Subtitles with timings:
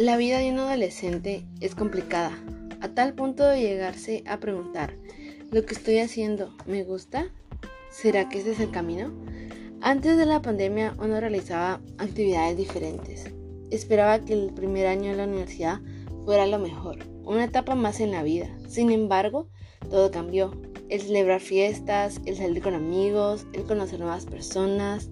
[0.00, 2.30] La vida de un adolescente es complicada,
[2.80, 4.94] a tal punto de llegarse a preguntar,
[5.50, 7.32] ¿lo que estoy haciendo me gusta?
[7.90, 9.12] ¿Será que ese es el camino?
[9.80, 13.24] Antes de la pandemia uno realizaba actividades diferentes.
[13.72, 15.80] Esperaba que el primer año de la universidad
[16.24, 18.56] fuera lo mejor, una etapa más en la vida.
[18.68, 19.48] Sin embargo,
[19.90, 20.52] todo cambió.
[20.88, 25.10] El celebrar fiestas, el salir con amigos, el conocer nuevas personas,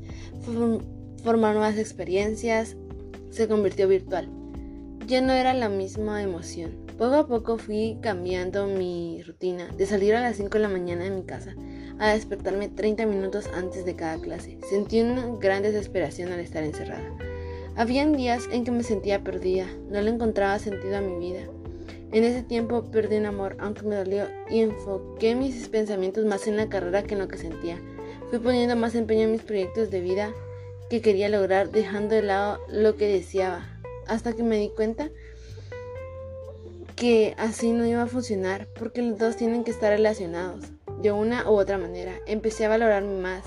[1.25, 2.77] formar nuevas experiencias,
[3.31, 4.31] se convirtió virtual
[5.07, 6.85] ya no era la misma emoción.
[6.99, 11.05] Poco a poco fui cambiando mi rutina de salir a las 5 de la mañana
[11.05, 11.55] de mi casa
[12.01, 14.59] a despertarme 30 minutos antes de cada clase.
[14.69, 17.09] Sentí una gran desesperación al estar encerrada.
[17.77, 21.43] Habían días en que me sentía perdida, no le encontraba sentido a mi vida.
[22.13, 26.57] En ese tiempo perdí un amor, aunque me dolió, y enfoqué mis pensamientos más en
[26.57, 27.79] la carrera que en lo que sentía.
[28.29, 30.33] Fui poniendo más empeño en mis proyectos de vida
[30.91, 33.76] que quería lograr, dejando de lado lo que deseaba,
[34.09, 35.11] hasta que me di cuenta
[36.97, 40.65] que así no iba a funcionar porque los dos tienen que estar relacionados
[41.03, 42.15] de una u otra manera.
[42.27, 43.45] Empecé a valorarme más,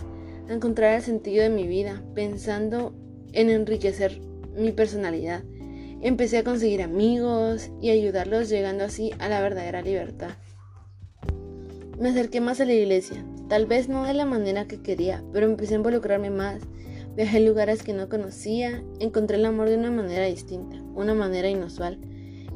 [0.48, 2.94] a encontrar el sentido de mi vida, pensando
[3.34, 4.22] en enriquecer
[4.56, 5.44] mi personalidad.
[6.02, 10.32] Empecé a conseguir amigos y ayudarlos llegando así a la verdadera libertad.
[12.00, 15.48] Me acerqué más a la iglesia, tal vez no de la manera que quería, pero
[15.48, 16.62] empecé a involucrarme más
[17.20, 22.00] Viajé lugares que no conocía, encontré el amor de una manera distinta, una manera inusual.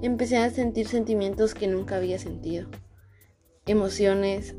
[0.01, 2.69] Empecé a sentir sentimientos que nunca había sentido.
[3.65, 4.55] Emociones,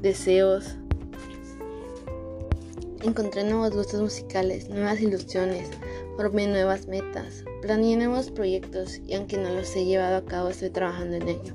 [0.00, 0.76] deseos.
[3.02, 5.68] Encontré nuevos gustos musicales, nuevas ilusiones,
[6.16, 10.70] formé nuevas metas, planeé nuevos proyectos y aunque no los he llevado a cabo estoy
[10.70, 11.54] trabajando en ello.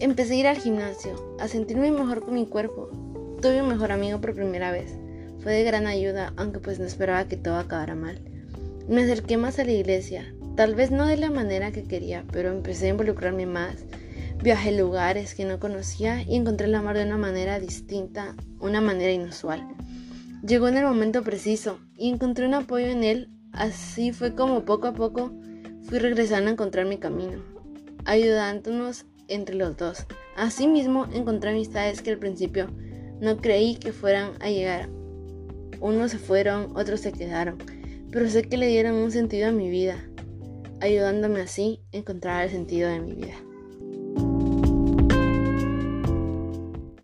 [0.00, 2.90] Empecé a ir al gimnasio, a sentirme mejor con mi cuerpo.
[3.40, 4.98] Tuve un mejor amigo por primera vez.
[5.42, 8.20] Fue de gran ayuda, aunque pues no esperaba que todo acabara mal.
[8.88, 12.50] Me acerqué más a la iglesia, tal vez no de la manera que quería, pero
[12.50, 13.84] empecé a involucrarme más.
[14.42, 19.12] Viajé lugares que no conocía y encontré el amor de una manera distinta, una manera
[19.12, 19.66] inusual.
[20.46, 24.88] Llegó en el momento preciso y encontré un apoyo en él, así fue como poco
[24.88, 25.32] a poco
[25.82, 27.42] fui regresando a encontrar mi camino,
[28.04, 30.06] ayudándonos entre los dos.
[30.36, 32.68] Asimismo encontré amistades que al principio
[33.20, 34.88] no creí que fueran a llegar
[35.80, 37.58] unos se fueron, otros se quedaron,
[38.10, 40.04] pero sé que le dieron un sentido a mi vida,
[40.80, 43.34] ayudándome así a encontrar el sentido de mi vida.